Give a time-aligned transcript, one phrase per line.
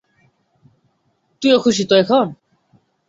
[1.41, 2.25] তুইও খুশি তো এখন।